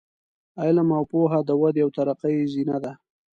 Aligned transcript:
علم 0.61 0.89
او 0.97 1.03
پوهه 1.11 1.39
د 1.45 1.49
ودې 1.61 1.81
او 1.85 1.89
ترقۍ 1.97 2.35
زینه 2.53 2.77
ده. 2.83 2.91